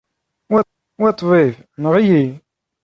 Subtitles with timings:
[1.01, 2.25] Wa ṭbib enɣ-iyi.